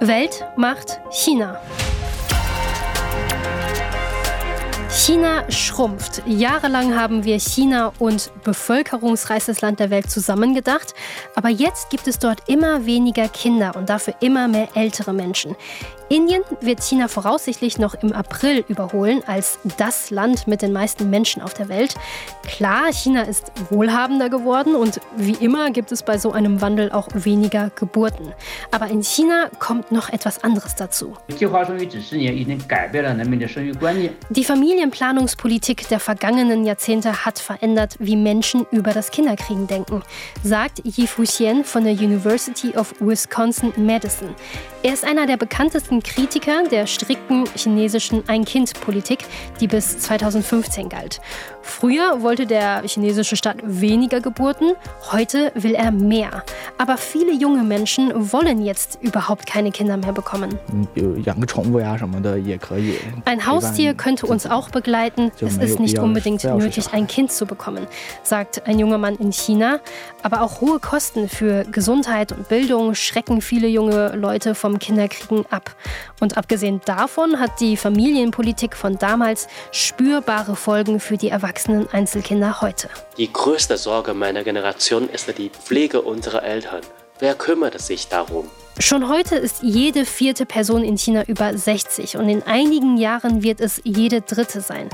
[0.00, 1.58] Welt macht China.
[4.90, 6.22] China schrumpft.
[6.26, 10.94] Jahrelang haben wir China und bevölkerungsreichstes Land der Welt zusammengedacht.
[11.34, 15.56] Aber jetzt gibt es dort immer weniger Kinder und dafür immer mehr ältere Menschen.
[16.08, 21.42] Indien wird China voraussichtlich noch im April überholen als das Land mit den meisten Menschen
[21.42, 21.96] auf der Welt.
[22.44, 27.08] Klar, China ist wohlhabender geworden und wie immer gibt es bei so einem Wandel auch
[27.12, 28.32] weniger Geburten.
[28.70, 31.16] Aber in China kommt noch etwas anderes dazu.
[34.30, 40.02] Die Familienplanungspolitik der vergangenen Jahrzehnte hat verändert, wie Menschen über das Kinderkriegen denken,
[40.44, 44.28] sagt Yi Fuxian von der University of Wisconsin-Madison.
[44.84, 49.24] Er ist einer der bekanntesten bekannten Kritiker der strikten chinesischen Ein-Kind-Politik,
[49.60, 51.20] die bis 2015 galt.
[51.62, 54.74] Früher wollte der chinesische Staat weniger Geburten,
[55.12, 56.44] heute will er mehr.
[56.78, 60.58] Aber viele junge Menschen wollen jetzt überhaupt keine Kinder mehr bekommen.
[63.24, 65.32] Ein Haustier könnte uns auch begleiten.
[65.40, 67.86] Es ist nicht unbedingt nötig, ein Kind zu bekommen,
[68.22, 69.80] sagt ein junger Mann in China.
[70.22, 75.74] Aber auch hohe Kosten für Gesundheit und Bildung schrecken viele junge Leute vom Kinderkriegen ab.
[76.20, 82.88] Und abgesehen davon hat die Familienpolitik von damals spürbare Folgen für die erwachsenen Einzelkinder heute.
[83.16, 86.65] Die größte Sorge meiner Generation ist die Pflege unserer Eltern.
[87.18, 88.50] Wer kümmert sich darum?
[88.78, 93.58] Schon heute ist jede vierte Person in China über 60 und in einigen Jahren wird
[93.60, 94.90] es jede dritte sein.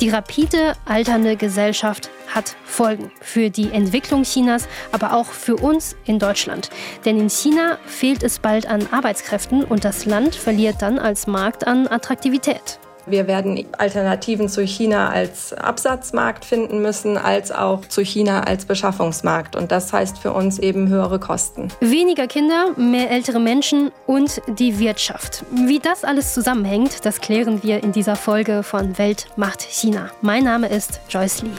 [0.00, 6.18] Die rapide alternde Gesellschaft hat Folgen für die Entwicklung Chinas, aber auch für uns in
[6.18, 6.70] Deutschland.
[7.04, 11.68] Denn in China fehlt es bald an Arbeitskräften und das Land verliert dann als Markt
[11.68, 12.80] an Attraktivität.
[13.10, 19.56] Wir werden Alternativen zu China als Absatzmarkt finden müssen, als auch zu China als Beschaffungsmarkt.
[19.56, 21.68] Und das heißt für uns eben höhere Kosten.
[21.80, 25.44] Weniger Kinder, mehr ältere Menschen und die Wirtschaft.
[25.50, 30.10] Wie das alles zusammenhängt, das klären wir in dieser Folge von Welt macht China.
[30.22, 31.50] Mein Name ist Joyce Lee.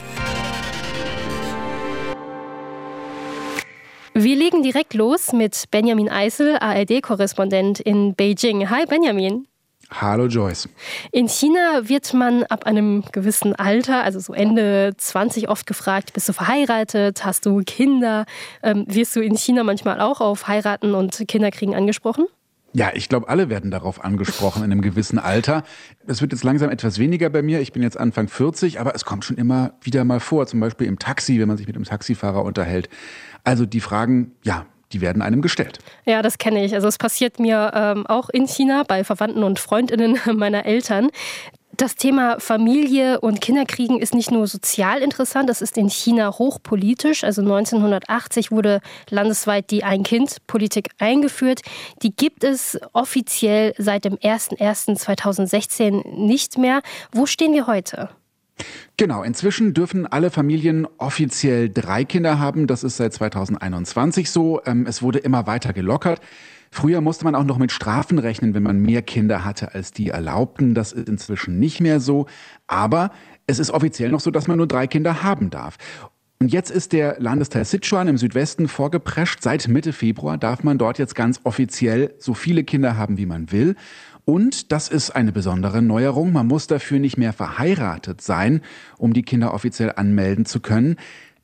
[4.14, 8.70] Wir legen direkt los mit Benjamin Eisel, ARD-Korrespondent in Beijing.
[8.70, 9.48] Hi Benjamin.
[9.94, 10.70] Hallo Joyce.
[11.12, 16.30] In China wird man ab einem gewissen Alter, also so Ende 20, oft gefragt, bist
[16.30, 18.26] du verheiratet, hast du Kinder?
[18.64, 22.26] Ähm, wirst du in China manchmal auch auf Heiraten und Kinderkriegen angesprochen?
[22.74, 25.64] Ja, ich glaube, alle werden darauf angesprochen in einem gewissen Alter.
[26.08, 27.60] Es wird jetzt langsam etwas weniger bei mir.
[27.60, 30.88] Ich bin jetzt Anfang 40, aber es kommt schon immer wieder mal vor, zum Beispiel
[30.88, 32.88] im Taxi, wenn man sich mit einem Taxifahrer unterhält.
[33.44, 35.80] Also die Fragen, ja, die werden einem gestellt.
[36.06, 36.74] Ja, das kenne ich.
[36.74, 41.10] Also es passiert mir ähm, auch in China bei Verwandten und Freundinnen meiner Eltern.
[41.78, 47.24] Das Thema Familie und Kinderkriegen ist nicht nur sozial interessant, das ist in China hochpolitisch.
[47.24, 51.62] Also 1980 wurde landesweit die Ein-Kind-Politik eingeführt.
[52.04, 56.82] Die gibt es offiziell seit dem 01.01.2016 nicht mehr.
[57.14, 58.10] Wo stehen wir heute?
[58.98, 62.68] Genau, inzwischen dürfen alle Familien offiziell drei Kinder haben.
[62.68, 64.62] Das ist seit 2021 so.
[64.66, 66.22] Ähm, es wurde immer weiter gelockert.
[66.74, 70.10] Früher musste man auch noch mit Strafen rechnen, wenn man mehr Kinder hatte, als die
[70.10, 70.74] erlaubten.
[70.74, 72.28] Das ist inzwischen nicht mehr so.
[72.68, 73.12] Aber
[73.46, 75.78] es ist offiziell noch so, dass man nur drei Kinder haben darf.
[76.40, 79.44] Und jetzt ist der Landesteil Sichuan im Südwesten vorgeprescht.
[79.44, 83.52] Seit Mitte Februar darf man dort jetzt ganz offiziell so viele Kinder haben, wie man
[83.52, 83.76] will.
[84.26, 86.32] Und das ist eine besondere Neuerung.
[86.32, 88.62] Man muss dafür nicht mehr verheiratet sein,
[88.98, 90.98] um die Kinder offiziell anmelden zu können.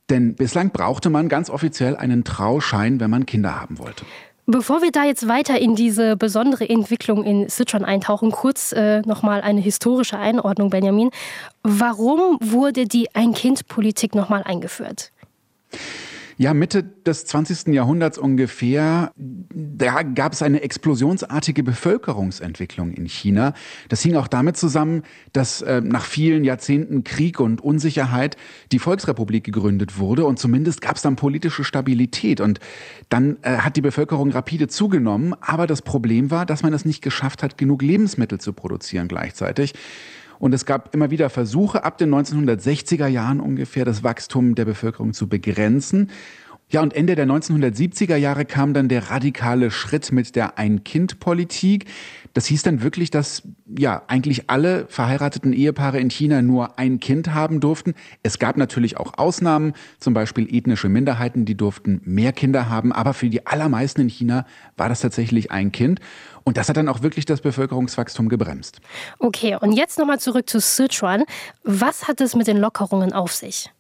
[0.10, 4.06] Denn bislang brauchte man ganz offiziell einen Trauschein, wenn man Kinder haben wollte.
[4.50, 9.42] Bevor wir da jetzt weiter in diese besondere Entwicklung in Sichuan eintauchen, kurz äh, nochmal
[9.42, 11.12] eine historische Einordnung, Benjamin.
[11.64, 15.12] Warum wurde die Ein-Kind-Politik nochmal eingeführt?
[16.40, 17.74] Ja, Mitte des 20.
[17.74, 23.54] Jahrhunderts ungefähr, da gab es eine explosionsartige Bevölkerungsentwicklung in China.
[23.90, 25.02] Das hing auch damit zusammen,
[25.34, 28.38] dass äh, nach vielen Jahrzehnten Krieg und Unsicherheit
[28.72, 32.60] die Volksrepublik gegründet wurde und zumindest gab es dann politische Stabilität und
[33.10, 35.34] dann äh, hat die Bevölkerung rapide zugenommen.
[35.42, 39.74] Aber das Problem war, dass man es nicht geschafft hat, genug Lebensmittel zu produzieren gleichzeitig.
[40.40, 45.14] Und es gab immer wieder Versuche, ab den 1960er Jahren ungefähr das Wachstum der Bevölkerung
[45.14, 46.10] zu begrenzen.
[46.70, 51.86] Ja, und Ende der 1970er Jahre kam dann der radikale Schritt mit der Ein-Kind-Politik.
[52.38, 57.34] Das hieß dann wirklich, dass ja eigentlich alle verheirateten Ehepaare in China nur ein Kind
[57.34, 57.96] haben durften.
[58.22, 63.16] Es gab natürlich auch Ausnahmen, zum Beispiel ethnische Minderheiten, die durften mehr Kinder haben, aber
[63.16, 64.46] für die allermeisten in China
[64.76, 66.00] war das tatsächlich ein Kind.
[66.44, 68.82] Und das hat dann auch wirklich das Bevölkerungswachstum gebremst.
[69.18, 71.24] Okay, und jetzt nochmal zurück zu Sichuan.
[71.64, 73.72] Was hat es mit den Lockerungen auf sich?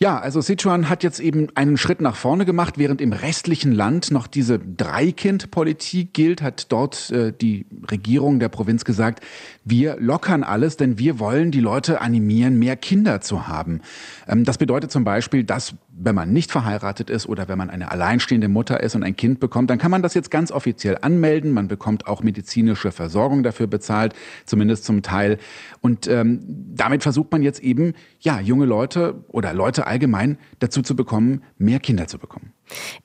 [0.00, 4.12] Ja, also Sichuan hat jetzt eben einen Schritt nach vorne gemacht, während im restlichen Land
[4.12, 9.24] noch diese Dreikind-Politik gilt, hat dort äh, die Regierung der Provinz gesagt,
[9.64, 13.80] wir lockern alles, denn wir wollen die Leute animieren, mehr Kinder zu haben.
[14.28, 17.90] Ähm, das bedeutet zum Beispiel, dass wenn man nicht verheiratet ist oder wenn man eine
[17.90, 21.52] alleinstehende Mutter ist und ein Kind bekommt, dann kann man das jetzt ganz offiziell anmelden.
[21.52, 24.14] Man bekommt auch medizinische Versorgung dafür bezahlt,
[24.46, 25.38] zumindest zum Teil.
[25.80, 26.40] Und ähm,
[26.74, 31.80] damit versucht man jetzt eben, ja, junge Leute oder Leute allgemein dazu zu bekommen, mehr
[31.80, 32.52] Kinder zu bekommen.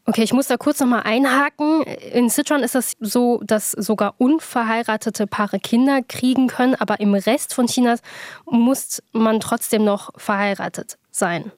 [0.06, 1.84] Okay, ich muss da kurz nochmal einhaken.
[2.14, 7.54] In Sichuan ist es so, dass sogar unverheiratete Paare Kinder kriegen können, aber im Rest
[7.54, 8.02] von Chinas
[8.46, 11.52] muss man trotzdem noch verheiratet sein.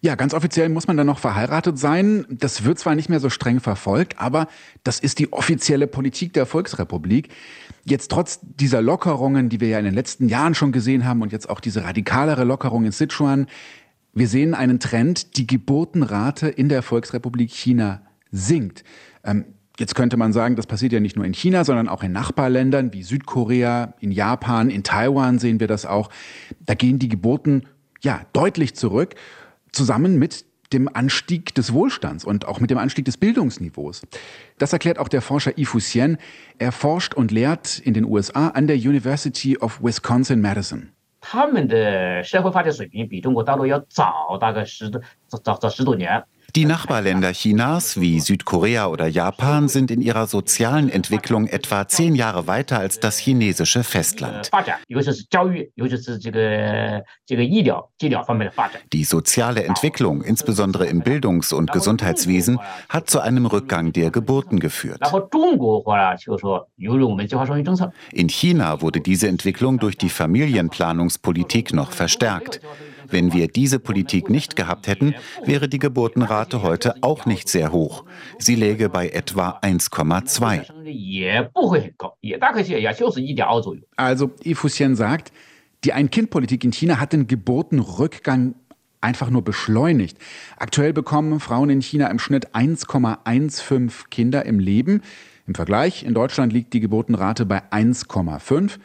[0.00, 2.26] Ja, ganz offiziell muss man dann noch verheiratet sein.
[2.30, 4.48] Das wird zwar nicht mehr so streng verfolgt, aber
[4.84, 7.28] das ist die offizielle Politik der Volksrepublik.
[7.84, 11.32] Jetzt trotz dieser Lockerungen, die wir ja in den letzten Jahren schon gesehen haben und
[11.32, 13.46] jetzt auch diese radikalere Lockerung in Sichuan,
[14.14, 18.84] wir sehen einen Trend, die Geburtenrate in der Volksrepublik China sinkt.
[19.24, 19.44] Ähm,
[19.78, 22.92] Jetzt könnte man sagen, das passiert ja nicht nur in China, sondern auch in Nachbarländern
[22.92, 26.10] wie Südkorea, in Japan, in Taiwan sehen wir das auch.
[26.66, 27.62] Da gehen die Geburten
[28.00, 29.14] ja deutlich zurück
[29.71, 34.01] zusammen mit dem Anstieg des Wohlstands und auch mit dem Anstieg des Bildungsniveaus.
[34.57, 36.17] Das erklärt auch der Forscher Yifu Xian.
[36.57, 40.89] Er forscht und lehrt in den USA an der University of Wisconsin-Madison.
[41.25, 46.21] 他们的社会发展水平比中国大陆要早大概十多早早十多年。
[46.56, 52.46] die Nachbarländer Chinas wie Südkorea oder Japan sind in ihrer sozialen Entwicklung etwa zehn Jahre
[52.46, 54.50] weiter als das chinesische Festland.
[58.92, 62.58] Die soziale Entwicklung, insbesondere im Bildungs- und Gesundheitswesen,
[62.88, 65.02] hat zu einem Rückgang der Geburten geführt.
[68.12, 72.60] In China wurde diese Entwicklung durch die Familienplanungspolitik noch verstärkt.
[73.10, 75.14] Wenn wir diese Politik nicht gehabt hätten,
[75.44, 78.04] wäre die Geburtenrate heute auch nicht sehr hoch.
[78.38, 80.84] Sie läge bei etwa 1,2.
[83.96, 85.32] Also Ifusien sagt,
[85.84, 88.54] die Ein-Kind-Politik in China hat den Geburtenrückgang
[89.00, 90.18] einfach nur beschleunigt.
[90.56, 95.02] Aktuell bekommen Frauen in China im Schnitt 1,15 Kinder im Leben.
[95.46, 98.78] Im Vergleich, in Deutschland liegt die Geburtenrate bei 1,5.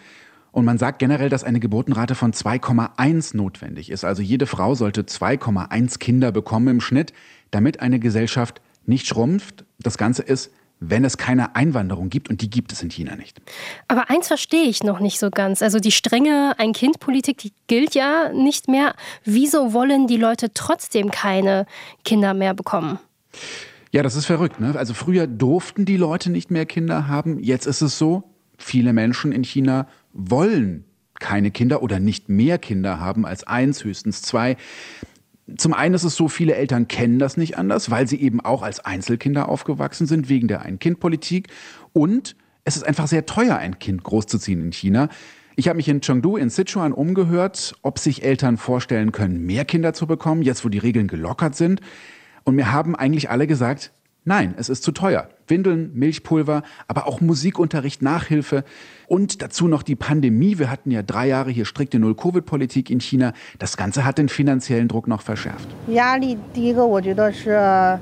[0.54, 4.06] Und man sagt generell, dass eine Geburtenrate von 2,1 notwendig ist.
[4.06, 7.12] Also jede Frau sollte 2,1 Kinder bekommen im Schnitt,
[7.52, 9.66] damit eine Gesellschaft nicht schrumpft.
[9.80, 10.52] Das Ganze ist
[10.90, 13.42] wenn es keine Einwanderung gibt und die gibt es in China nicht.
[13.88, 15.62] Aber eins verstehe ich noch nicht so ganz.
[15.62, 18.94] Also die strenge Ein-Kind-Politik, die gilt ja nicht mehr.
[19.24, 21.66] Wieso wollen die Leute trotzdem keine
[22.04, 23.00] Kinder mehr bekommen?
[23.92, 24.60] Ja, das ist verrückt.
[24.60, 24.74] Ne?
[24.76, 27.40] Also früher durften die Leute nicht mehr Kinder haben.
[27.40, 28.24] Jetzt ist es so,
[28.58, 30.86] viele Menschen in China wollen
[31.20, 34.58] keine Kinder oder nicht mehr Kinder haben als eins, höchstens zwei.
[35.58, 38.62] Zum einen ist es so, viele Eltern kennen das nicht anders, weil sie eben auch
[38.62, 41.50] als Einzelkinder aufgewachsen sind, wegen der Ein-Kind-Politik.
[41.92, 45.10] Und es ist einfach sehr teuer, ein Kind großzuziehen in China.
[45.56, 49.94] Ich habe mich in Chengdu in Sichuan umgehört, ob sich Eltern vorstellen können, mehr Kinder
[49.94, 51.82] zu bekommen, jetzt wo die Regeln gelockert sind.
[52.44, 53.92] Und mir haben eigentlich alle gesagt,
[54.26, 55.28] Nein, es ist zu teuer.
[55.47, 58.65] Windeln, Milchpulver, aber auch Musikunterricht, Nachhilfe
[59.07, 60.59] und dazu noch die Pandemie.
[60.59, 63.33] Wir hatten ja drei Jahre hier strikte Null-Covid-Politik in China.
[63.59, 65.69] Das Ganze hat den finanziellen Druck noch verschärft.
[65.89, 67.99] 压力第一个，我觉得是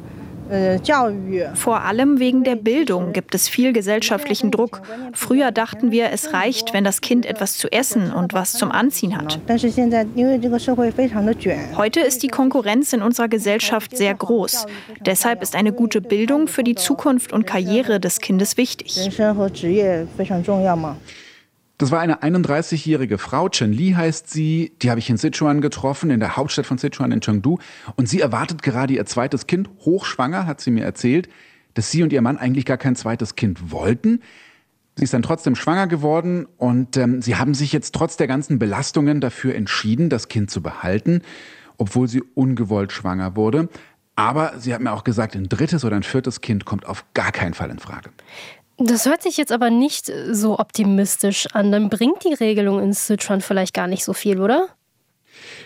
[1.56, 4.82] Vor allem wegen der Bildung gibt es viel gesellschaftlichen Druck.
[5.14, 9.18] Früher dachten wir, es reicht, wenn das Kind etwas zu essen und was zum Anziehen
[9.18, 9.40] hat.
[11.78, 14.66] Heute ist die Konkurrenz in unserer Gesellschaft sehr groß.
[15.06, 19.10] Deshalb ist eine gute Bildung für die Zukunft und Karriere des Kindes wichtig.
[21.82, 26.12] Das war eine 31-jährige Frau, Chen Li heißt sie, die habe ich in Sichuan getroffen,
[26.12, 27.58] in der Hauptstadt von Sichuan in Chengdu.
[27.96, 31.28] Und sie erwartet gerade ihr zweites Kind, hochschwanger, hat sie mir erzählt,
[31.74, 34.22] dass sie und ihr Mann eigentlich gar kein zweites Kind wollten.
[34.96, 38.60] Sie ist dann trotzdem schwanger geworden und ähm, sie haben sich jetzt trotz der ganzen
[38.60, 41.24] Belastungen dafür entschieden, das Kind zu behalten,
[41.78, 43.70] obwohl sie ungewollt schwanger wurde.
[44.16, 47.32] Aber sie hat mir auch gesagt, ein drittes oder ein viertes Kind kommt auf gar
[47.32, 48.12] keinen Fall in Frage.
[48.81, 51.73] Das hört sich jetzt aber nicht so optimistisch an.
[51.73, 54.69] Dann bringt die Regelung in Sichuan vielleicht gar nicht so viel, oder?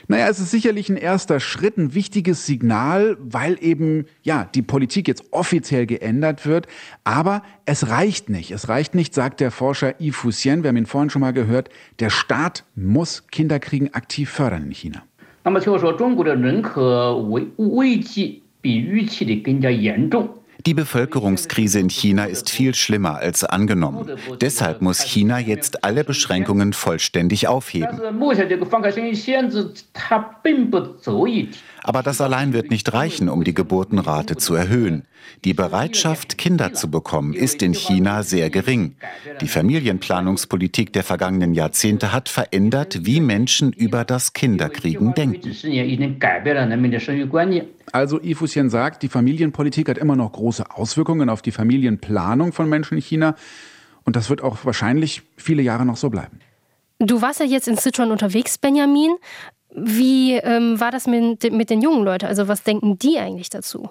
[0.08, 5.06] Naja, es ist sicherlich ein erster Schritt, ein wichtiges Signal, weil eben, ja, die Politik
[5.06, 6.66] jetzt offiziell geändert wird.
[7.04, 8.50] Aber es reicht nicht.
[8.50, 10.62] Es reicht nicht, sagt der Forscher Yi Fuxian.
[10.62, 11.68] Wir haben ihn vorhin schon mal gehört.
[12.00, 15.02] Der Staat muss Kinderkriegen aktiv fördern in China.
[15.42, 20.28] 那么就是说，中国的人口危危机比预期的更加严重。
[20.65, 24.11] Die Bevölkerungskrise in China ist viel schlimmer als angenommen.
[24.41, 27.99] Deshalb muss China jetzt alle Beschränkungen vollständig aufheben.
[31.87, 35.03] Aber das allein wird nicht reichen, um die Geburtenrate zu erhöhen.
[35.43, 38.95] Die Bereitschaft, Kinder zu bekommen, ist in China sehr gering.
[39.39, 45.51] Die Familienplanungspolitik der vergangenen Jahrzehnte hat verändert, wie Menschen über das Kinderkriegen denken.
[47.91, 52.97] Also Ifusien sagt, die Familienpolitik hat immer noch große Auswirkungen auf die Familienplanung von Menschen
[52.97, 53.35] in China.
[54.05, 56.39] Und das wird auch wahrscheinlich viele Jahre noch so bleiben.
[56.97, 59.17] Du warst ja jetzt in Sichuan unterwegs, Benjamin.
[59.74, 62.26] Wie ähm, war das mit, mit den jungen Leuten?
[62.26, 63.90] Also was denken die eigentlich dazu?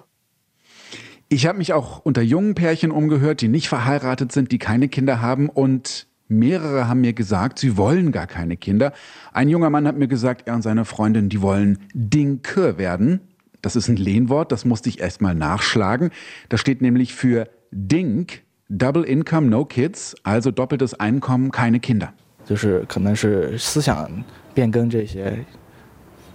[1.28, 5.20] Ich habe mich auch unter jungen Pärchen umgehört, die nicht verheiratet sind, die keine Kinder
[5.20, 8.92] haben und mehrere haben mir gesagt, sie wollen gar keine Kinder.
[9.32, 13.20] Ein junger Mann hat mir gesagt, er und seine Freundin, die wollen Dinke werden.
[13.62, 16.10] Das ist ein Lehnwort, das musste ich erst mal nachschlagen.
[16.48, 22.12] Das steht nämlich für Dink, Double Income, No Kids, also doppeltes Einkommen, keine Kinder.
[22.50, 24.10] 就是可能是思想
[24.52, 25.44] 变更这些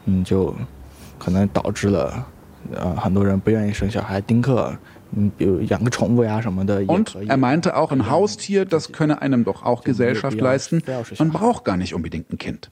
[0.06, 0.56] 嗯，就
[1.18, 2.26] 可能导致了
[2.74, 4.78] 呃很多人不愿意生小孩，丁克。
[5.18, 10.84] Und er meinte auch, ein Haustier, das könne einem doch auch Gesellschaft leisten.
[11.20, 12.70] Man braucht gar nicht unbedingt ein Kind.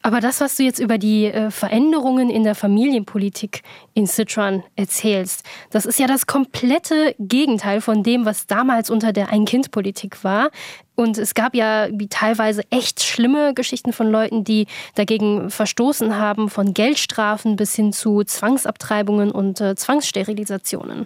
[0.00, 3.62] Aber das, was du jetzt über die äh, Veränderungen in der Familienpolitik
[3.94, 9.30] in Sichuan erzählst, das ist ja das komplette Gegenteil von dem, was damals unter der
[9.30, 10.50] Ein-Kind-Politik war.
[10.97, 16.49] Und es gab ja wie teilweise echt schlimme Geschichten von Leuten, die dagegen verstoßen haben,
[16.49, 21.05] von Geldstrafen bis hin zu Zwangsabtreibungen und äh, Zwangssterilisationen.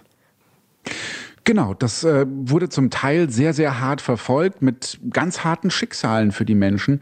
[1.44, 6.46] Genau, das äh, wurde zum Teil sehr, sehr hart verfolgt mit ganz harten Schicksalen für
[6.46, 7.00] die Menschen.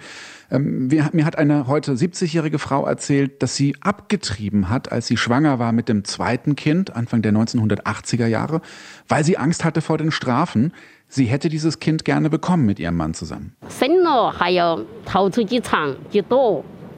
[0.50, 5.16] Ähm, wir, mir hat eine heute 70-jährige Frau erzählt, dass sie abgetrieben hat, als sie
[5.16, 8.62] schwanger war mit dem zweiten Kind, Anfang der 1980er Jahre,
[9.06, 10.72] weil sie Angst hatte vor den Strafen.
[11.12, 13.56] Sie hätte dieses Kind gerne bekommen mit ihrem Mann zusammen.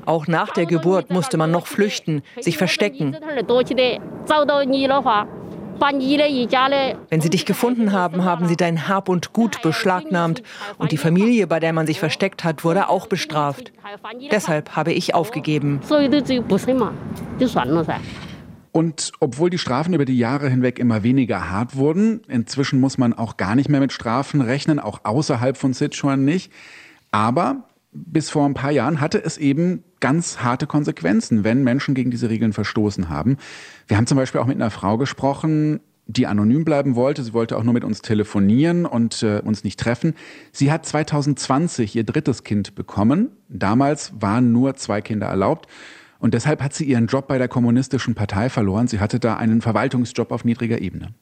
[0.04, 3.16] Auch nach der Geburt musste man noch flüchten, sich verstecken.
[7.08, 10.42] Wenn sie dich gefunden haben, haben sie dein Hab und Gut beschlagnahmt
[10.76, 13.72] und die Familie, bei der man sich versteckt hat, wurde auch bestraft.
[14.30, 15.80] Deshalb habe ich aufgegeben.
[18.72, 23.12] Und obwohl die Strafen über die Jahre hinweg immer weniger hart wurden, inzwischen muss man
[23.12, 26.50] auch gar nicht mehr mit Strafen rechnen, auch außerhalb von Sichuan nicht.
[27.10, 32.10] Aber bis vor ein paar Jahren hatte es eben ganz harte Konsequenzen, wenn Menschen gegen
[32.10, 33.36] diese Regeln verstoßen haben.
[33.86, 37.22] Wir haben zum Beispiel auch mit einer Frau gesprochen, die anonym bleiben wollte.
[37.22, 40.14] Sie wollte auch nur mit uns telefonieren und äh, uns nicht treffen.
[40.50, 43.30] Sie hat 2020 ihr drittes Kind bekommen.
[43.48, 45.68] Damals waren nur zwei Kinder erlaubt.
[46.22, 48.86] Und deshalb hat sie ihren Job bei der Kommunistischen Partei verloren.
[48.86, 51.12] Sie hatte da einen Verwaltungsjob auf niedriger Ebene.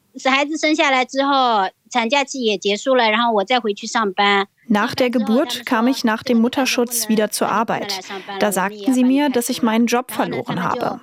[4.68, 8.00] Nach der Geburt kam ich nach dem Mutterschutz wieder zur Arbeit.
[8.40, 11.00] Da sagten sie mir, dass ich meinen Job verloren habe.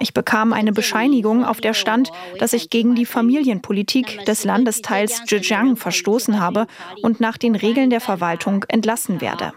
[0.00, 5.76] Ich bekam eine Bescheinigung, auf der stand, dass ich gegen die Familienpolitik des Landesteils Zhejiang
[5.76, 6.66] verstoßen habe
[7.02, 9.52] und nach den Regeln der Verwaltung entlassen werde.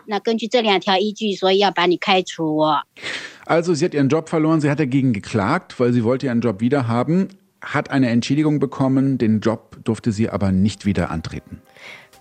[3.46, 6.62] Also sie hat ihren Job verloren, sie hat dagegen geklagt, weil sie wollte ihren Job
[6.62, 7.30] wieder haben,
[7.62, 11.62] hat eine Entschädigung bekommen, den Job durfte sie aber nicht wieder antreten.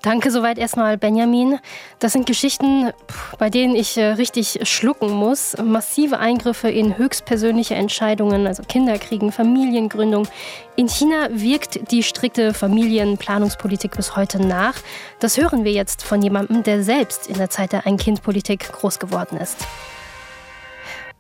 [0.03, 1.59] Danke soweit erstmal, Benjamin.
[1.99, 2.93] Das sind Geschichten,
[3.39, 5.57] bei denen ich äh, richtig schlucken muss.
[5.61, 10.29] Massive Eingriffe in höchstpersönliche Entscheidungen, also Kinderkriegen, Familiengründung.
[10.77, 14.75] In China wirkt die strikte Familienplanungspolitik bis heute nach.
[15.19, 19.37] Das hören wir jetzt von jemandem, der selbst in der Zeit der Ein-Kind-Politik groß geworden
[19.37, 19.57] ist.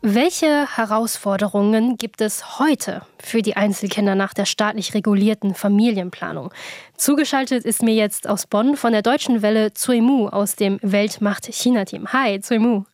[0.01, 6.55] Welche Herausforderungen gibt es heute für die Einzelkinder nach der staatlich regulierten Familienplanung?
[6.97, 12.13] Zugeschaltet ist mir jetzt aus Bonn von der deutschen Welle Zui Mu aus dem Weltmacht-China-Team.
[12.13, 12.85] Hi, Zui Mu.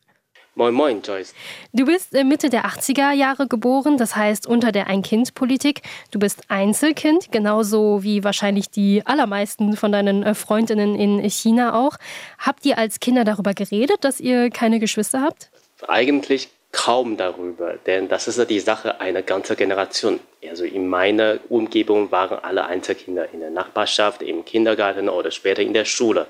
[0.55, 1.35] Moin, moin, Joyce.
[1.73, 5.81] Du bist Mitte der 80er Jahre geboren, das heißt unter der Ein-Kind-Politik.
[6.09, 11.97] Du bist Einzelkind, genauso wie wahrscheinlich die allermeisten von deinen äh, Freundinnen in China auch.
[12.39, 15.51] Habt ihr als Kinder darüber geredet, dass ihr keine Geschwister habt?
[15.87, 20.19] Eigentlich kaum darüber, denn das ist ja die Sache einer ganzen Generation.
[20.47, 25.73] Also in meiner Umgebung waren alle Einzelkinder in der Nachbarschaft, im Kindergarten oder später in
[25.73, 26.27] der Schule.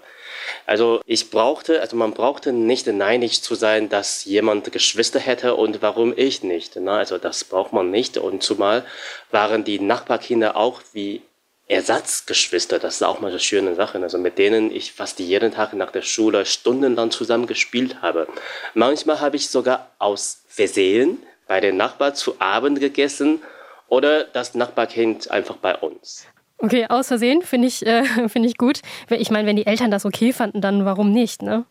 [0.68, 5.82] Also ich brauchte, also man brauchte nicht neidisch zu sein, dass jemand Geschwister hätte und
[5.82, 6.75] warum ich nicht.
[6.75, 6.92] Ne?
[6.92, 8.18] Also das braucht man nicht.
[8.18, 8.86] Und zumal
[9.32, 11.24] waren die Nachbarkinder auch wie
[11.67, 15.74] Ersatzgeschwister, das ist auch mal eine schöne Sache, also mit denen ich fast jeden Tag
[15.74, 18.27] nach der Schule stundenlang zusammen gespielt habe.
[18.75, 21.17] Manchmal habe ich sogar aus Versehen
[21.48, 23.41] bei den Nachbarn zu Abend gegessen
[23.88, 26.27] oder das Nachbarkind einfach bei uns.
[26.60, 28.81] Okay, aus Versehen finde ich, äh, find ich gut.
[29.10, 31.65] Ich meine, wenn die Eltern das okay fanden, dann warum nicht, ne?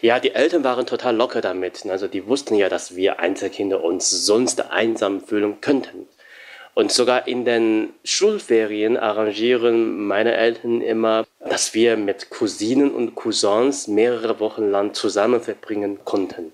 [0.00, 1.84] Ja, die Eltern waren total locker damit.
[1.86, 6.06] Also die wussten ja, dass wir Einzelkinder uns sonst einsam fühlen könnten.
[6.74, 13.88] Und sogar in den Schulferien arrangieren meine Eltern immer, dass wir mit Cousinen und Cousins
[13.88, 16.52] mehrere Wochen lang zusammen verbringen konnten.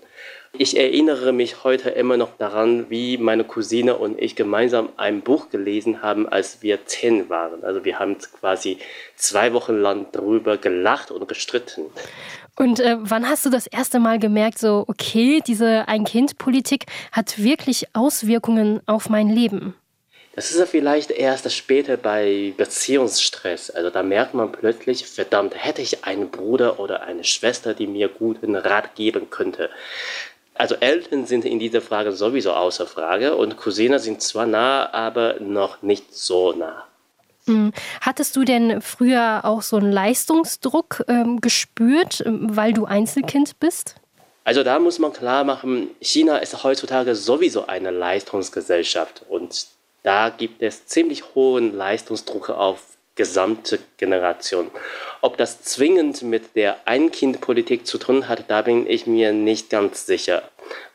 [0.51, 5.49] Ich erinnere mich heute immer noch daran, wie meine Cousine und ich gemeinsam ein Buch
[5.51, 7.63] gelesen haben, als wir zehn waren.
[7.63, 8.79] Also wir haben quasi
[9.15, 11.85] zwei Wochen lang darüber gelacht und gestritten.
[12.57, 17.85] Und äh, wann hast du das erste Mal gemerkt, so, okay, diese Ein-Kind-Politik hat wirklich
[17.93, 19.75] Auswirkungen auf mein Leben?
[20.39, 23.71] Das ist ja vielleicht erst später bei Beziehungsstress.
[23.71, 28.07] Also da merkt man plötzlich, verdammt, hätte ich einen Bruder oder eine Schwester, die mir
[28.07, 29.69] guten Rat geben könnte.
[30.53, 35.41] Also Eltern sind in dieser Frage sowieso außer Frage und Cousine sind zwar nah, aber
[35.41, 36.85] noch nicht so nah.
[37.43, 37.73] Hm.
[37.99, 43.95] Hattest du denn früher auch so einen Leistungsdruck ähm, gespürt, ähm, weil du Einzelkind bist?
[44.45, 49.67] Also da muss man klar machen, China ist heutzutage sowieso eine Leistungsgesellschaft und
[50.03, 52.81] da gibt es ziemlich hohen Leistungsdruck auf
[53.15, 54.71] gesamte Generation.
[55.21, 60.05] Ob das zwingend mit der Ein-Kind-Politik zu tun hat, da bin ich mir nicht ganz
[60.05, 60.43] sicher.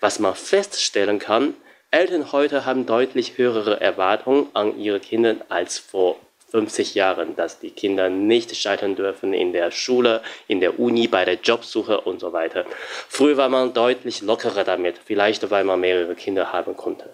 [0.01, 1.55] Was man feststellen kann,
[1.91, 6.17] Eltern heute haben deutlich höhere Erwartungen an ihre Kinder als vor
[6.51, 11.25] 50 Jahren, dass die Kinder nicht scheitern dürfen in der Schule, in der Uni, bei
[11.25, 12.65] der Jobsuche und so weiter.
[13.09, 17.11] Früher war man deutlich lockerer damit, vielleicht weil man mehrere Kinder haben konnte.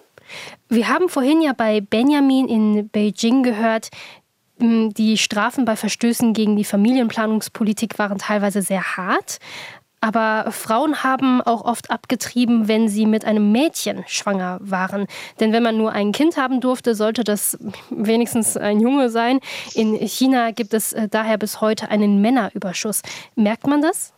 [0.69, 3.89] Wir haben vorhin ja bei Benjamin in Beijing gehört,
[4.61, 9.39] die Strafen bei Verstößen gegen die Familienplanungspolitik waren teilweise sehr hart.
[10.03, 15.05] Aber Frauen haben auch oft abgetrieben, wenn sie mit einem Mädchen schwanger waren.
[15.39, 17.57] Denn wenn man nur ein Kind haben durfte, sollte das
[17.91, 19.39] wenigstens ein Junge sein.
[19.75, 23.03] In China gibt es äh, daher bis heute einen Männerüberschuss.
[23.35, 24.11] Merkt man das?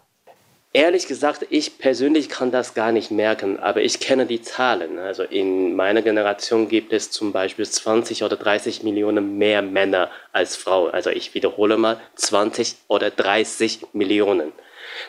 [0.76, 4.98] Ehrlich gesagt, ich persönlich kann das gar nicht merken, aber ich kenne die Zahlen.
[4.98, 10.56] Also in meiner Generation gibt es zum Beispiel 20 oder 30 Millionen mehr Männer als
[10.56, 10.92] Frauen.
[10.92, 14.52] Also ich wiederhole mal, 20 oder 30 Millionen.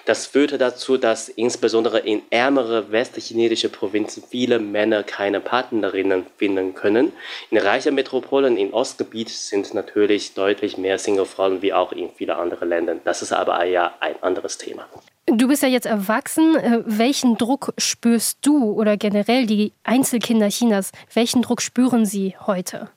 [0.04, 7.12] Das führte dazu, dass insbesondere in ärmere westchinesische Provinzen viele Männer keine Partnerinnen finden können.
[7.50, 12.68] In reichen Metropolen im Ostgebiet sind natürlich deutlich mehr Singlefrauen wie auch in vielen anderen
[12.68, 13.00] Ländern.
[13.04, 14.86] Das ist aber ja ein anderes Thema.
[15.26, 16.56] Du bist ja jetzt erwachsen.
[16.56, 20.92] Äh, welchen Druck spürst du oder generell die Einzelkinder Chinas?
[21.14, 22.90] Welchen Druck spüren sie heute?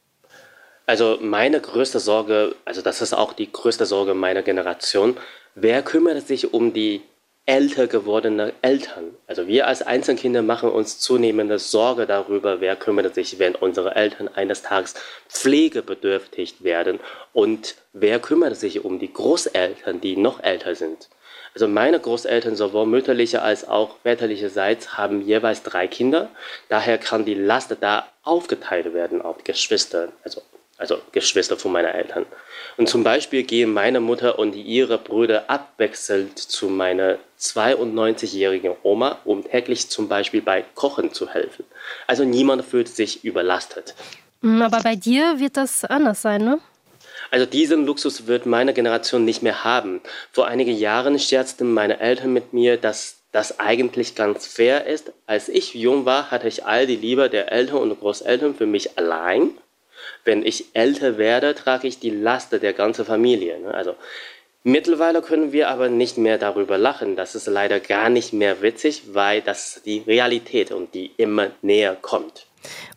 [0.86, 5.18] Also meine größte Sorge, also das ist auch die größte Sorge meiner Generation.
[5.60, 7.02] Wer kümmert sich um die
[7.48, 9.16] älter gewordenen Eltern?
[9.26, 14.28] Also wir als Einzelkinder machen uns zunehmende Sorge darüber, wer kümmert sich, wenn unsere Eltern
[14.28, 14.94] eines Tages
[15.28, 17.00] pflegebedürftig werden
[17.34, 21.10] und wer kümmert sich um die Großeltern, die noch älter sind.
[21.56, 26.30] Also meine Großeltern, sowohl mütterliche als auch väterlicherseits, haben jeweils drei Kinder.
[26.70, 30.44] Daher kann die Last da aufgeteilt werden auf Geschwister, also,
[30.78, 32.26] also Geschwister von meinen Eltern.
[32.78, 39.44] Und zum Beispiel gehen meine Mutter und ihre Brüder abwechselnd zu meiner 92-jährigen Oma, um
[39.44, 41.66] täglich zum Beispiel bei Kochen zu helfen.
[42.06, 43.96] Also niemand fühlt sich überlastet.
[44.42, 46.60] Hm, aber bei dir wird das anders sein, ne?
[47.30, 50.02] Also diesen Luxus wird meine Generation nicht mehr haben.
[50.32, 55.12] Vor einigen Jahren scherzten meine Eltern mit mir, dass das eigentlich ganz fair ist.
[55.26, 58.98] Als ich jung war, hatte ich all die Liebe der Eltern und Großeltern für mich
[58.98, 59.52] allein.
[60.24, 63.60] Wenn ich älter werde, trage ich die Last der ganzen Familie.
[63.60, 63.74] Ne?
[63.74, 63.96] Also
[64.64, 67.16] mittlerweile können wir aber nicht mehr darüber lachen.
[67.16, 71.96] Das ist leider gar nicht mehr witzig, weil das die Realität und die immer näher
[72.00, 72.48] kommt.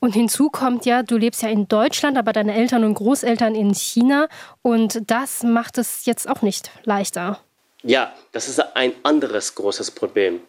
[0.01, 3.75] Und hinzu kommt ja, du lebst ja in Deutschland, aber deine Eltern und Großeltern in
[3.75, 4.29] China.
[4.62, 7.40] Und das macht es jetzt auch nicht leichter.
[7.83, 10.40] Ja, das ist ein anderes großes Problem.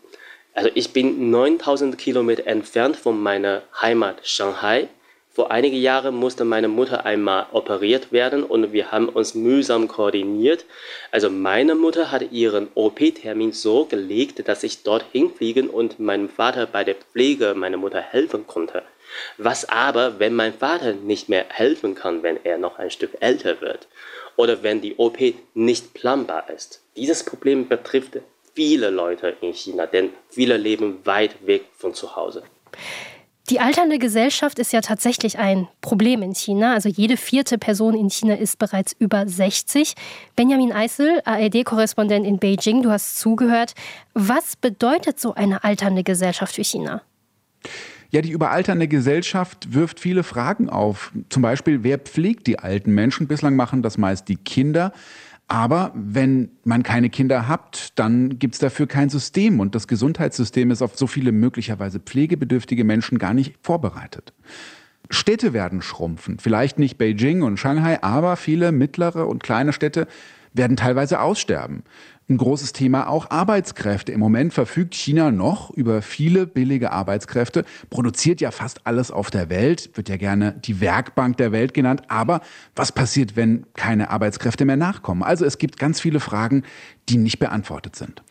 [0.53, 4.89] Also ich bin 9000 Kilometer entfernt von meiner Heimat Shanghai.
[5.33, 10.65] Vor einigen Jahren musste meine Mutter einmal operiert werden und wir haben uns mühsam koordiniert.
[11.09, 16.65] Also meine Mutter hat ihren OP-Termin so gelegt, dass ich dorthin fliegen und meinem Vater
[16.65, 18.83] bei der Pflege meiner Mutter helfen konnte.
[19.37, 23.61] Was aber, wenn mein Vater nicht mehr helfen kann, wenn er noch ein Stück älter
[23.61, 23.87] wird?
[24.35, 25.17] Oder wenn die OP
[25.53, 26.81] nicht planbar ist?
[26.97, 28.19] Dieses Problem betrifft
[28.53, 32.43] viele Leute in China, denn viele leben weit weg von zu Hause.
[33.51, 36.73] Die alternde Gesellschaft ist ja tatsächlich ein Problem in China.
[36.73, 39.93] Also jede vierte Person in China ist bereits über 60.
[40.37, 43.73] Benjamin Eisel, ARD-Korrespondent in Beijing, du hast zugehört.
[44.13, 47.01] Was bedeutet so eine alternde Gesellschaft für China?
[48.11, 51.11] Ja, die überalternde Gesellschaft wirft viele Fragen auf.
[51.27, 53.27] Zum Beispiel, wer pflegt die alten Menschen?
[53.27, 54.93] Bislang machen das meist die Kinder.
[55.51, 60.71] Aber wenn man keine Kinder hat, dann gibt es dafür kein System und das Gesundheitssystem
[60.71, 64.31] ist auf so viele möglicherweise pflegebedürftige Menschen gar nicht vorbereitet.
[65.09, 70.07] Städte werden schrumpfen, vielleicht nicht Beijing und Shanghai, aber viele mittlere und kleine Städte
[70.53, 71.83] werden teilweise aussterben.
[72.31, 74.13] Ein großes Thema auch Arbeitskräfte.
[74.13, 79.49] Im Moment verfügt China noch über viele billige Arbeitskräfte, produziert ja fast alles auf der
[79.49, 82.03] Welt, wird ja gerne die Werkbank der Welt genannt.
[82.07, 82.39] Aber
[82.73, 85.23] was passiert, wenn keine Arbeitskräfte mehr nachkommen?
[85.23, 86.63] Also es gibt ganz viele Fragen,
[87.09, 88.23] die nicht beantwortet sind.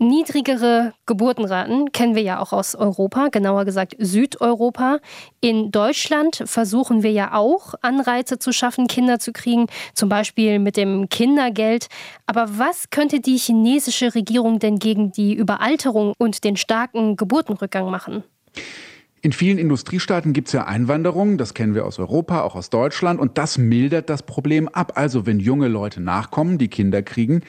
[0.00, 5.00] Niedrigere Geburtenraten kennen wir ja auch aus Europa, genauer gesagt Südeuropa.
[5.40, 10.76] In Deutschland versuchen wir ja auch Anreize zu schaffen, Kinder zu kriegen, zum Beispiel mit
[10.76, 11.88] dem Kindergeld.
[12.26, 18.22] Aber was könnte die chinesische Regierung denn gegen die Überalterung und den starken Geburtenrückgang machen?
[19.20, 23.18] In vielen Industriestaaten gibt es ja Einwanderung, das kennen wir aus Europa, auch aus Deutschland,
[23.18, 24.92] und das mildert das Problem ab.
[24.94, 27.42] Also wenn junge Leute nachkommen, die Kinder kriegen,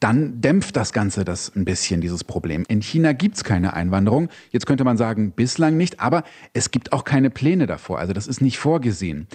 [0.00, 2.64] dann dämpft das Ganze das ein bisschen, dieses Problem.
[2.68, 4.28] In China gibt's keine Einwanderung.
[4.50, 7.98] Jetzt könnte man sagen, bislang nicht, aber es gibt auch keine Pläne davor.
[7.98, 9.26] Also das ist nicht vorgesehen.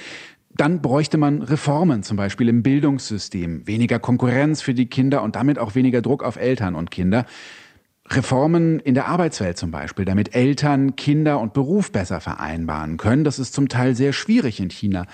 [0.53, 5.57] Dann bräuchte man Reformen, zum Beispiel im Bildungssystem, weniger Konkurrenz für die Kinder und damit
[5.57, 7.25] auch weniger Druck auf Eltern und Kinder.
[8.09, 13.23] Reformen in der Arbeitswelt zum Beispiel, damit Eltern, Kinder und Beruf besser vereinbaren können.
[13.23, 15.05] Das ist zum Teil sehr schwierig in China.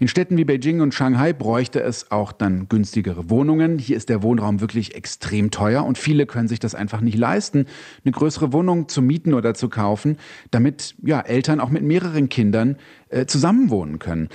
[0.00, 3.78] In Städten wie Beijing und Shanghai bräuchte es auch dann günstigere Wohnungen.
[3.78, 7.66] Hier ist der Wohnraum wirklich extrem teuer und viele können sich das einfach nicht leisten,
[8.04, 10.18] eine größere Wohnung zu mieten oder zu kaufen,
[10.50, 12.76] damit ja Eltern auch mit mehreren Kindern
[13.08, 14.28] äh, zusammenwohnen können.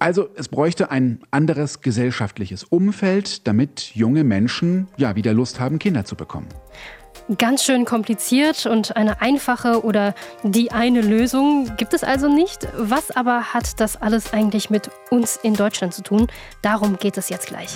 [0.00, 6.04] Also es bräuchte ein anderes gesellschaftliches Umfeld, damit junge Menschen ja wieder Lust haben, Kinder
[6.04, 6.48] zu bekommen
[7.38, 12.68] ganz schön kompliziert und eine einfache oder die eine Lösung gibt es also nicht.
[12.76, 16.26] Was aber hat das alles eigentlich mit uns in Deutschland zu tun?
[16.62, 17.70] Darum geht es jetzt gleich.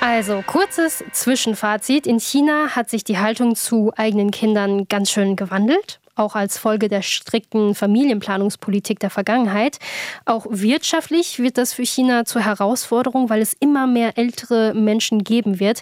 [0.00, 2.06] Also, kurzes Zwischenfazit.
[2.06, 6.88] In China hat sich die Haltung zu eigenen Kindern ganz schön gewandelt auch als Folge
[6.88, 9.78] der strikten Familienplanungspolitik der Vergangenheit.
[10.26, 15.58] Auch wirtschaftlich wird das für China zur Herausforderung, weil es immer mehr ältere Menschen geben
[15.58, 15.80] wird.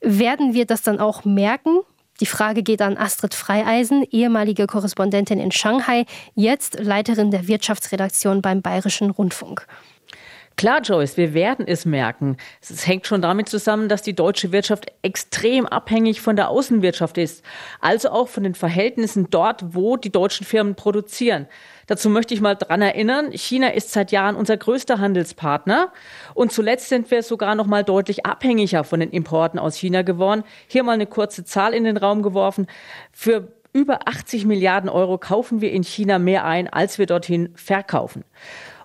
[0.00, 1.80] Werden wir das dann auch merken?
[2.20, 8.62] Die Frage geht an Astrid Freieisen, ehemalige Korrespondentin in Shanghai, jetzt Leiterin der Wirtschaftsredaktion beim
[8.62, 9.66] Bayerischen Rundfunk.
[10.58, 12.38] Klar, Joyce, wir werden es merken.
[12.62, 17.44] Es hängt schon damit zusammen, dass die deutsche Wirtschaft extrem abhängig von der Außenwirtschaft ist,
[17.82, 21.46] also auch von den Verhältnissen dort, wo die deutschen Firmen produzieren.
[21.88, 25.92] Dazu möchte ich mal dran erinnern, China ist seit Jahren unser größter Handelspartner
[26.32, 30.42] und zuletzt sind wir sogar noch mal deutlich abhängiger von den Importen aus China geworden.
[30.68, 32.66] Hier mal eine kurze Zahl in den Raum geworfen.
[33.12, 38.24] Für über 80 Milliarden Euro kaufen wir in China mehr ein, als wir dorthin verkaufen.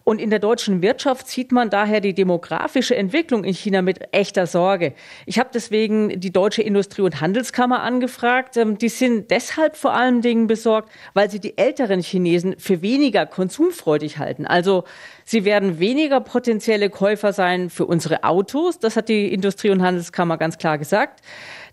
[0.04, 4.48] Und in der deutschen Wirtschaft sieht man daher die demografische Entwicklung in China mit echter
[4.48, 4.94] Sorge.
[5.26, 8.58] Ich habe deswegen die Deutsche Industrie- und Handelskammer angefragt.
[8.58, 13.26] Ähm, die sind deshalb vor allen Dingen besorgt, weil sie die älteren Chinesen für weniger
[13.26, 14.46] konsumfreudig halten.
[14.46, 14.86] Also
[15.24, 18.80] sie werden weniger potenzielle Käufer sein für unsere Autos.
[18.80, 21.22] Das hat die Industrie- und Handelskammer ganz klar gesagt.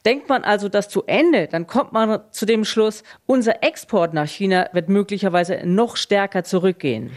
[0.04, 4.28] Denkt man also das zu Ende, dann kommt man zu dem Schluss, unser Export nach
[4.28, 7.10] China wird möglicherweise noch stärker zurückgehen.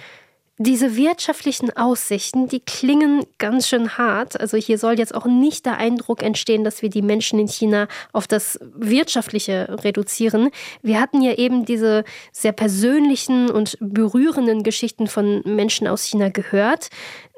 [0.64, 4.40] Diese wirtschaftlichen Aussichten, die klingen ganz schön hart.
[4.40, 7.88] Also hier soll jetzt auch nicht der Eindruck entstehen, dass wir die Menschen in China
[8.14, 10.52] auf das Wirtschaftliche reduzieren.
[10.84, 16.90] Wir hatten ja eben diese sehr persönlichen und berührenden Geschichten von Menschen aus China gehört.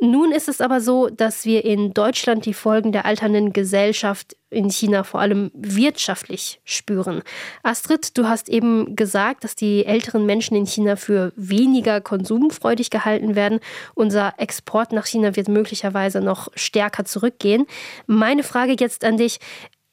[0.03, 4.69] Nun ist es aber so, dass wir in Deutschland die Folgen der alternden Gesellschaft in
[4.69, 7.23] China vor allem wirtschaftlich spüren.
[7.63, 13.35] Astrid, du hast eben gesagt, dass die älteren Menschen in China für weniger konsumfreudig gehalten
[13.35, 13.61] werden.
[13.95, 17.65] Unser Export nach China wird möglicherweise noch stärker zurückgehen.
[18.05, 19.39] Meine Frage jetzt an dich,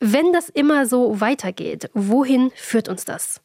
[0.01, 3.41] wenn das immer so weitergeht, wohin führt uns das?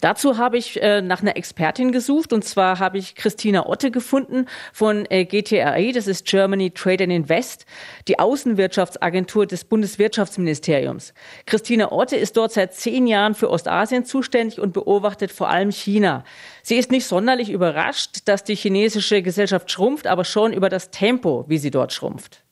[0.00, 4.46] Dazu habe ich äh, nach einer Expertin gesucht und zwar habe ich Christina Otte gefunden
[4.72, 7.66] von äh, GTRI, das ist Germany Trade and Invest,
[8.08, 11.14] die Außenwirtschaftsagentur des Bundeswirtschaftsministeriums.
[11.46, 16.24] Christina Otte ist dort seit zehn Jahren für Ostasien zuständig und beobachtet vor allem China.
[16.62, 21.44] Sie ist nicht sonderlich überrascht, dass die chinesische Gesellschaft schrumpft, aber schon über das Tempo,
[21.48, 22.42] wie sie dort schrumpft.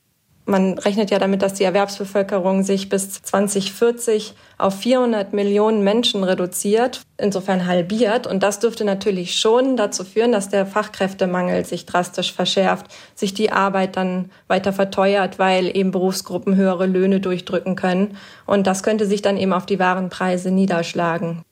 [0.45, 7.01] Man rechnet ja damit, dass die Erwerbsbevölkerung sich bis 2040 auf 400 Millionen Menschen reduziert,
[7.17, 8.25] insofern halbiert.
[8.25, 13.51] Und das dürfte natürlich schon dazu führen, dass der Fachkräftemangel sich drastisch verschärft, sich die
[13.51, 18.17] Arbeit dann weiter verteuert, weil eben Berufsgruppen höhere Löhne durchdrücken können.
[18.47, 21.43] Und das könnte sich dann eben auf die Warenpreise niederschlagen.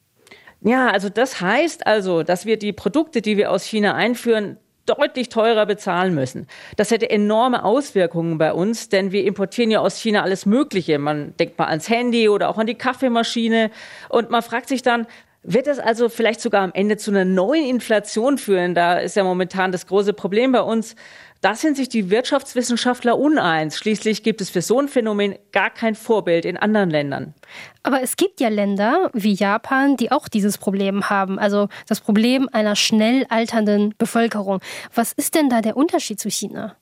[0.61, 5.29] Ja, also das heißt also, dass wir die Produkte, die wir aus China einführen, deutlich
[5.29, 6.47] teurer bezahlen müssen.
[6.75, 10.97] Das hätte enorme Auswirkungen bei uns, denn wir importieren ja aus China alles Mögliche.
[10.97, 13.69] Man denkt mal ans Handy oder auch an die Kaffeemaschine
[14.09, 15.07] und man fragt sich dann,
[15.49, 18.75] wird das also vielleicht sogar am Ende zu einer neuen Inflation führen?
[18.75, 20.95] Da ist ja momentan das große Problem bei uns.
[21.39, 23.77] Da sind sich die Wirtschaftswissenschaftler uneins.
[23.77, 27.33] Schließlich gibt es für so ein Phänomen gar kein Vorbild in anderen Ländern.
[27.81, 31.39] Aber es gibt ja Länder wie Japan, die auch dieses Problem haben.
[31.39, 34.59] Also das Problem einer schnell alternden Bevölkerung.
[34.93, 36.75] Was ist denn da der Unterschied zu China?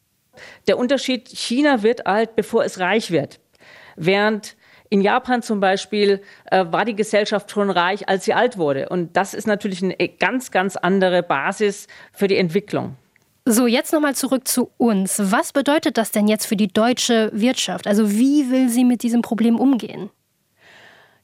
[0.68, 3.40] Der Unterschied, China wird alt, bevor es reich wird.
[3.96, 4.56] Während
[4.90, 6.22] in Japan zum Beispiel
[6.52, 8.90] äh, war die Gesellschaft schon reich, als sie alt wurde.
[8.90, 12.96] Und das ist natürlich eine ganz, ganz andere Basis für die Entwicklung.
[13.48, 15.22] So, jetzt nochmal zurück zu uns.
[15.32, 17.86] Was bedeutet das denn jetzt für die deutsche Wirtschaft?
[17.86, 20.10] Also wie will sie mit diesem Problem umgehen?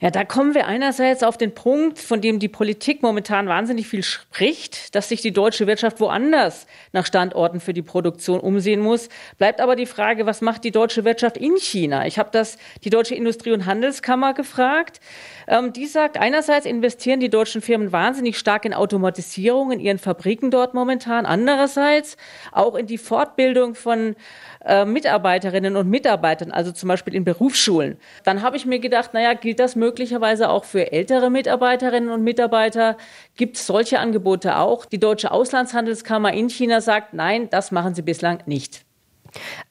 [0.03, 4.01] Ja, da kommen wir einerseits auf den Punkt, von dem die Politik momentan wahnsinnig viel
[4.01, 9.09] spricht, dass sich die deutsche Wirtschaft woanders nach Standorten für die Produktion umsehen muss.
[9.37, 12.07] Bleibt aber die Frage, was macht die deutsche Wirtschaft in China?
[12.07, 15.01] Ich habe das die Deutsche Industrie- und Handelskammer gefragt.
[15.47, 20.49] Ähm, die sagt, einerseits investieren die deutschen Firmen wahnsinnig stark in Automatisierung in ihren Fabriken
[20.49, 21.27] dort momentan.
[21.27, 22.17] Andererseits
[22.51, 24.15] auch in die Fortbildung von
[24.65, 27.97] äh, Mitarbeiterinnen und Mitarbeitern, also zum Beispiel in Berufsschulen.
[28.23, 32.97] Dann habe ich mir gedacht, naja, gilt das möglicherweise auch für ältere Mitarbeiterinnen und Mitarbeiter?
[33.35, 34.85] Gibt es solche Angebote auch?
[34.85, 38.85] Die Deutsche Auslandshandelskammer in China sagt, nein, das machen sie bislang nicht.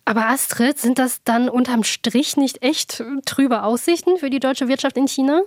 [0.05, 4.96] Aber Astrid, sind das dann unterm Strich nicht echt trübe Aussichten für die deutsche Wirtschaft
[4.96, 5.42] in China?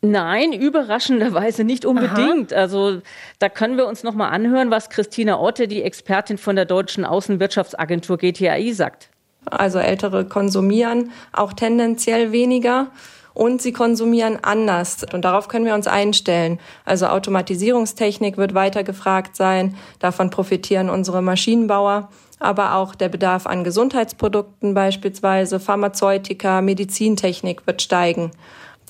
[0.00, 2.52] Nein, überraschenderweise nicht unbedingt.
[2.52, 2.60] Aha.
[2.60, 3.00] Also
[3.38, 7.04] da können wir uns noch mal anhören, was Christina Otte, die Expertin von der deutschen
[7.04, 9.08] Außenwirtschaftsagentur GTAI, sagt.
[9.46, 12.88] Also Ältere konsumieren auch tendenziell weniger
[13.34, 15.04] und sie konsumieren anders.
[15.12, 16.60] Und darauf können wir uns einstellen.
[16.84, 19.76] Also Automatisierungstechnik wird weiter gefragt sein.
[20.00, 22.08] Davon profitieren unsere Maschinenbauer.
[22.40, 28.30] Aber auch der Bedarf an Gesundheitsprodukten beispielsweise, Pharmazeutika, Medizintechnik wird steigen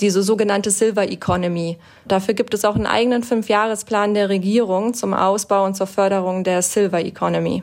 [0.01, 1.79] diese sogenannte Silver Economy.
[2.07, 6.63] Dafür gibt es auch einen eigenen Fünfjahresplan der Regierung zum Ausbau und zur Förderung der
[6.63, 7.63] Silver Economy.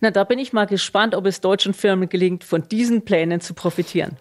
[0.00, 3.52] Na, da bin ich mal gespannt, ob es deutschen Firmen gelingt, von diesen Plänen zu
[3.52, 4.16] profitieren.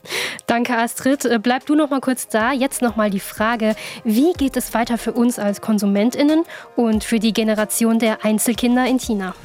[0.47, 1.25] Danke, Astrid.
[1.25, 2.51] Äh, bleib du noch mal kurz da.
[2.51, 6.43] Jetzt noch mal die Frage: Wie geht es weiter für uns als KonsumentInnen
[6.75, 9.35] und für die Generation der Einzelkinder in China?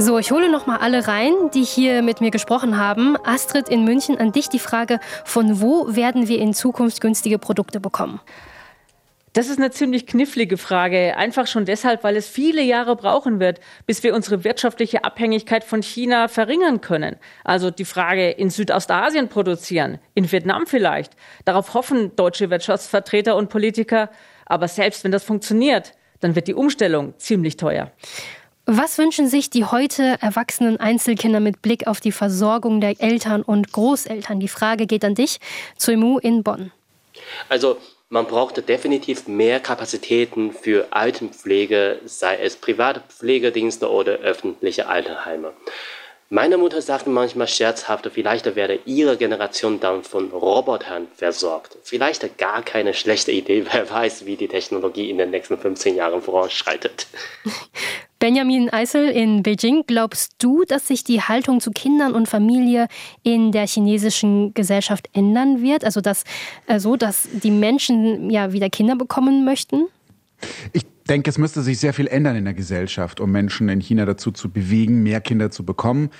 [0.00, 3.18] So, ich hole noch mal alle rein, die hier mit mir gesprochen haben.
[3.22, 7.80] Astrid in München, an dich die Frage, von wo werden wir in Zukunft günstige Produkte
[7.80, 8.18] bekommen?
[9.34, 11.18] Das ist eine ziemlich knifflige Frage.
[11.18, 15.82] Einfach schon deshalb, weil es viele Jahre brauchen wird, bis wir unsere wirtschaftliche Abhängigkeit von
[15.82, 17.16] China verringern können.
[17.44, 21.12] Also die Frage in Südostasien produzieren, in Vietnam vielleicht.
[21.44, 24.08] Darauf hoffen deutsche Wirtschaftsvertreter und Politiker.
[24.46, 27.90] Aber selbst wenn das funktioniert, dann wird die Umstellung ziemlich teuer.
[28.72, 33.72] Was wünschen sich die heute erwachsenen Einzelkinder mit Blick auf die Versorgung der Eltern und
[33.72, 34.38] Großeltern?
[34.38, 35.40] Die Frage geht an dich,
[35.76, 36.70] Zuimu in Bonn.
[37.48, 37.78] Also
[38.10, 45.52] man braucht definitiv mehr Kapazitäten für Altenpflege, sei es private Pflegedienste oder öffentliche Altenheime.
[46.28, 51.76] Meine Mutter sagt manchmal scherzhaft, vielleicht werde ihre Generation dann von Robotern versorgt.
[51.82, 56.22] Vielleicht gar keine schlechte Idee, wer weiß, wie die Technologie in den nächsten 15 Jahren
[56.22, 57.08] voranschreitet.
[58.20, 62.86] Benjamin Eisel in Beijing, glaubst du, dass sich die Haltung zu Kindern und Familie
[63.22, 65.86] in der chinesischen Gesellschaft ändern wird?
[65.86, 66.24] Also dass,
[66.66, 69.86] äh, so, dass die Menschen ja wieder Kinder bekommen möchten?
[70.74, 74.04] Ich denke, es müsste sich sehr viel ändern in der Gesellschaft, um Menschen in China
[74.04, 76.10] dazu zu bewegen, mehr Kinder zu bekommen.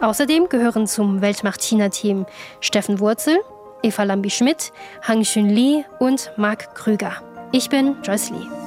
[0.02, 2.26] Außerdem gehören zum Weltmacht China-Team
[2.62, 3.38] Steffen Wurzel,
[3.84, 4.72] Eva Lambi-Schmidt,
[5.04, 7.14] Hang Xun Li und Marc Krüger.
[7.52, 8.65] Ich bin Joyce Lee.